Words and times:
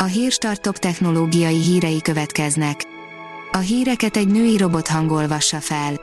A 0.00 0.04
Hírstart 0.04 0.60
top 0.60 0.78
technológiai 0.78 1.62
hírei 1.62 2.02
következnek. 2.02 2.82
A 3.52 3.58
híreket 3.58 4.16
egy 4.16 4.28
női 4.28 4.56
robot 4.56 4.88
hangolvassa 4.88 5.60
fel. 5.60 6.00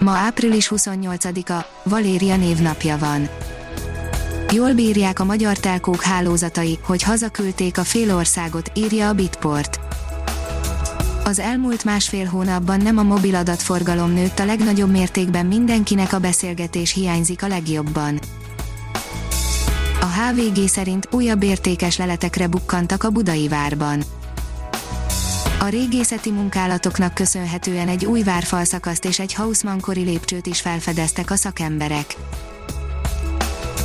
Ma 0.00 0.10
április 0.10 0.72
28-a, 0.74 1.66
Valéria 1.82 2.36
névnapja 2.36 2.98
van. 2.98 3.28
Jól 4.52 4.72
bírják 4.72 5.20
a 5.20 5.24
magyar 5.24 5.56
telkók 5.56 6.02
hálózatai, 6.02 6.78
hogy 6.82 7.02
hazaküldték 7.02 7.78
a 7.78 7.84
félországot, 7.84 8.70
írja 8.74 9.08
a 9.08 9.12
Bitport. 9.12 9.80
Az 11.24 11.38
elmúlt 11.38 11.84
másfél 11.84 12.26
hónapban 12.26 12.80
nem 12.80 12.98
a 12.98 13.02
mobil 13.02 13.34
adatforgalom 13.34 14.12
nőtt 14.12 14.38
a 14.38 14.44
legnagyobb 14.44 14.90
mértékben 14.90 15.46
mindenkinek 15.46 16.12
a 16.12 16.18
beszélgetés 16.18 16.92
hiányzik 16.92 17.42
a 17.42 17.48
legjobban. 17.48 18.20
A 20.00 20.06
HVG 20.06 20.68
szerint 20.68 21.08
újabb 21.10 21.42
értékes 21.42 21.96
leletekre 21.96 22.46
bukkantak 22.46 23.02
a 23.04 23.10
budai 23.10 23.48
várban. 23.48 24.02
A 25.60 25.68
régészeti 25.68 26.30
munkálatoknak 26.30 27.14
köszönhetően 27.14 27.88
egy 27.88 28.04
új 28.04 28.22
várfalszakaszt 28.22 29.04
és 29.04 29.18
egy 29.18 29.34
Hausmann-kori 29.34 30.02
lépcsőt 30.02 30.46
is 30.46 30.60
felfedeztek 30.60 31.30
a 31.30 31.36
szakemberek. 31.36 32.16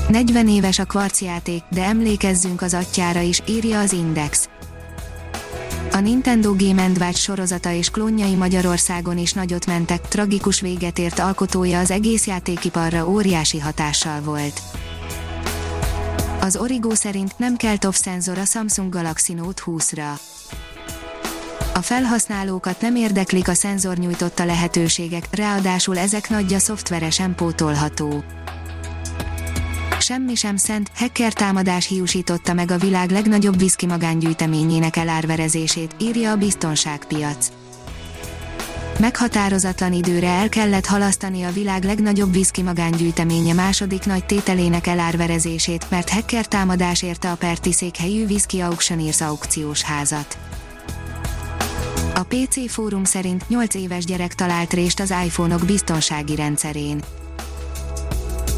40 0.08 0.48
éves 0.48 0.80
a 0.80 0.86
kvarcjáték, 0.86 1.64
de 1.70 1.84
emlékezzünk 1.84 2.62
az 2.62 2.74
atyára 2.74 3.20
is, 3.20 3.42
írja 3.48 3.80
az 3.80 3.94
Index. 3.94 4.50
A 5.92 6.00
Nintendo 6.00 6.56
Game 6.56 6.92
Watch 7.00 7.20
sorozata 7.20 7.72
és 7.72 7.90
klónjai 7.90 8.36
Magyarországon 8.36 9.18
is 9.18 9.34
nagyot 9.34 9.66
mentek, 9.66 10.08
tragikus 10.08 10.62
véget 10.62 11.00
ért 11.00 11.20
alkotója 11.20 11.80
az 11.80 11.92
egész 11.92 12.28
játékiparra 12.28 13.08
óriási 13.10 13.60
hatással 13.60 14.22
volt. 14.22 14.62
Az 16.42 16.56
Origo 16.56 16.96
szerint 16.96 17.38
nem 17.38 17.56
kell 17.56 17.78
TOF 17.78 17.98
szenzor 17.98 18.38
a 18.38 18.46
Samsung 18.46 18.94
Galaxy 18.94 19.34
Note 19.34 19.62
20-ra. 19.66 20.20
A 21.74 21.82
felhasználókat 21.82 22.82
nem 22.82 22.96
érdeklik 22.96 23.48
a 23.48 23.54
szenzor 23.54 23.98
nyújtotta 23.98 24.46
lehetőségek, 24.46 25.28
ráadásul 25.36 25.98
ezek 25.98 26.30
nagyja 26.30 26.60
szoftveresen 26.60 27.36
pótolható. 27.36 28.24
Semmi 30.00 30.36
sem 30.36 30.56
szent, 30.56 30.92
hacker 30.96 31.34
támadás 31.34 31.88
hiúsította 31.88 32.54
meg 32.54 32.72
a 32.72 32.78
világ 32.78 33.10
legnagyobb 33.10 33.58
viszki 33.58 33.86
magángyűjteményének 33.86 34.96
elárverezését, 34.96 35.96
írja 36.00 36.32
a 36.32 36.36
biztonságpiac. 36.36 37.61
Meghatározatlan 39.02 39.94
időre 39.94 40.28
el 40.28 40.50
kellett 40.50 40.86
halasztani 40.86 41.44
a 41.44 41.52
világ 41.52 41.84
legnagyobb 41.84 42.34
viszki 42.34 42.62
magángyűjteménye 42.62 43.54
második 43.54 44.06
nagy 44.06 44.26
tételének 44.26 44.88
elárverezését, 44.88 45.90
mert 45.90 46.10
hacker 46.10 46.48
támadás 46.48 47.04
érte 47.04 47.32
a 47.32 47.36
Perti 47.36 47.72
székhelyű 47.72 48.26
Whisky 48.26 48.60
Auctioneers 48.60 49.22
aukciós 49.22 49.82
házat. 49.82 50.38
A 52.16 52.24
PC 52.24 52.72
fórum 52.72 53.04
szerint 53.04 53.50
8 53.50 53.76
éves 53.76 54.06
gyerek 54.06 54.36
talált 54.36 54.74
rést 54.74 55.00
az 55.00 55.14
iPhone-ok 55.26 55.66
biztonsági 55.66 56.36
rendszerén. 56.36 57.02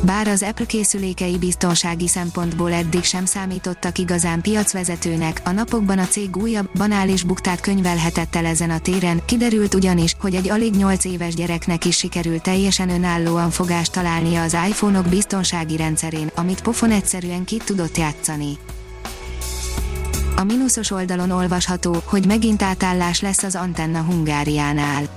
Bár 0.05 0.27
az 0.27 0.43
Apple 0.43 0.65
készülékei 0.65 1.37
biztonsági 1.37 2.07
szempontból 2.07 2.73
eddig 2.73 3.03
sem 3.03 3.25
számítottak 3.25 3.97
igazán 3.97 4.41
piacvezetőnek, 4.41 5.41
a 5.43 5.51
napokban 5.51 5.99
a 5.99 6.07
cég 6.07 6.37
újabb, 6.37 6.69
banális 6.77 7.23
buktát 7.23 7.59
könyvelhetett 7.61 8.35
el 8.35 8.45
ezen 8.45 8.69
a 8.69 8.79
téren, 8.79 9.21
kiderült 9.25 9.73
ugyanis, 9.73 10.15
hogy 10.19 10.35
egy 10.35 10.49
alig 10.49 10.75
8 10.75 11.05
éves 11.05 11.33
gyereknek 11.33 11.85
is 11.85 11.97
sikerült 11.97 12.41
teljesen 12.41 12.89
önállóan 12.89 13.49
fogást 13.49 13.91
találnia 13.91 14.41
az 14.41 14.57
iPhone-ok 14.67 15.07
biztonsági 15.07 15.77
rendszerén, 15.77 16.31
amit 16.35 16.61
pofon 16.61 16.91
egyszerűen 16.91 17.43
ki 17.43 17.57
tudott 17.65 17.97
játszani. 17.97 18.57
A 20.35 20.43
mínuszos 20.43 20.91
oldalon 20.91 21.31
olvasható, 21.31 21.95
hogy 22.05 22.25
megint 22.25 22.61
átállás 22.61 23.21
lesz 23.21 23.43
az 23.43 23.55
Antenna 23.55 24.01
Hungáriánál 24.01 25.09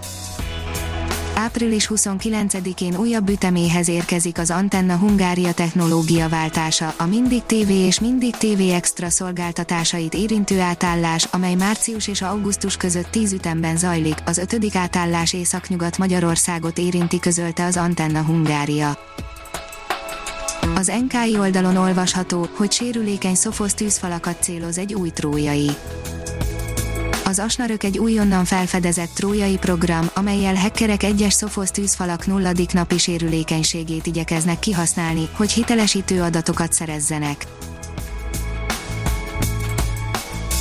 április 1.37 1.91
29-én 1.95 2.97
újabb 2.97 3.29
üteméhez 3.29 3.89
érkezik 3.89 4.39
az 4.39 4.51
Antenna 4.51 4.97
Hungária 4.97 5.53
technológia 5.53 6.29
váltása, 6.29 6.95
a 6.99 7.07
Mindig 7.07 7.43
TV 7.43 7.71
és 7.71 8.01
Mindig 8.01 8.37
TV 8.37 8.61
Extra 8.73 9.11
szolgáltatásait 9.11 10.15
érintő 10.15 10.61
átállás, 10.61 11.29
amely 11.31 11.55
március 11.55 12.09
és 12.09 12.23
augusztus 12.23 12.77
között 12.77 13.11
10 13.11 13.33
ütemben 13.33 13.77
zajlik, 13.77 14.17
az 14.25 14.39
ötödik 14.39 14.75
átállás 14.75 15.33
északnyugat 15.33 15.99
Magyarországot 15.99 16.79
érinti 16.79 17.19
közölte 17.19 17.65
az 17.65 17.77
Antenna 17.77 18.23
Hungária. 18.23 18.99
Az 20.75 20.93
NKI 21.09 21.39
oldalon 21.39 21.77
olvasható, 21.77 22.49
hogy 22.57 22.73
sérülékeny 22.73 23.35
szofosz 23.35 23.75
tűzfalakat 23.75 24.43
céloz 24.43 24.79
egy 24.79 24.95
új 24.95 25.11
trójai 25.11 25.71
az 27.29 27.39
Asnarök 27.39 27.83
egy 27.83 27.99
újonnan 27.99 28.45
felfedezett 28.45 29.11
trójai 29.15 29.57
program, 29.57 30.11
amelyel 30.15 30.55
hackerek 30.55 31.03
egyes 31.03 31.33
szofosz 31.33 31.71
tűzfalak 31.71 32.27
nulladik 32.27 32.73
napi 32.73 32.99
sérülékenységét 32.99 34.07
igyekeznek 34.07 34.59
kihasználni, 34.59 35.29
hogy 35.33 35.53
hitelesítő 35.53 36.23
adatokat 36.23 36.73
szerezzenek. 36.73 37.47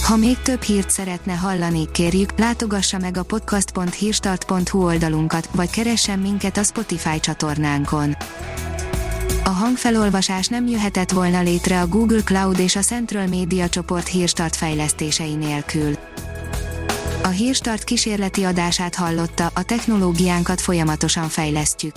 Ha 0.04 0.16
még 0.16 0.38
több 0.42 0.62
hírt 0.62 0.90
szeretne 0.90 1.34
hallani, 1.34 1.92
kérjük, 1.92 2.38
látogassa 2.38 2.98
meg 2.98 3.18
a 3.18 3.24
podcast.hírstart.hu 3.24 4.84
oldalunkat, 4.84 5.50
vagy 5.52 5.70
keressen 5.70 6.20
minket 6.20 6.58
a 6.58 6.64
Spotify 6.64 7.20
csatornánkon. 7.20 8.16
A 9.44 9.50
hangfelolvasás 9.50 10.48
nem 10.48 10.68
jöhetett 10.68 11.12
volna 11.12 11.42
létre 11.42 11.82
a 11.82 11.88
Google 11.88 12.22
Cloud 12.22 12.60
és 12.60 12.76
a 12.76 12.82
Central 12.82 13.28
Media 13.28 13.70
csoport 13.70 14.08
hírstart 14.08 14.56
fejlesztései 14.56 15.36
nélkül. 15.36 15.98
A 17.26 17.28
Hírstart 17.28 17.84
kísérleti 17.84 18.44
adását 18.44 18.96
hallotta, 18.96 19.52
a 19.54 19.64
technológiánkat 19.64 20.62
folyamatosan 20.62 21.30
fejlesztjük. 21.30 21.96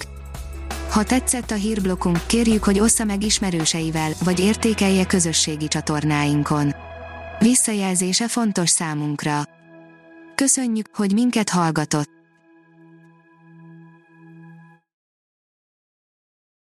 Ha 0.91 1.05
tetszett 1.05 1.51
a 1.51 1.55
hírblokkunk, 1.55 2.27
kérjük, 2.27 2.65
hogy 2.65 2.81
ossza 2.81 3.05
meg 3.05 3.23
ismerőseivel, 3.23 4.11
vagy 4.25 4.41
értékelje 4.41 5.07
közösségi 5.07 5.69
csatornáinkon. 5.69 6.75
Visszajelzése 7.39 8.29
fontos 8.29 8.69
számunkra. 8.69 9.43
Köszönjük, 10.35 10.87
hogy 10.93 11.13
minket 11.13 11.49
hallgatott! 11.49 12.18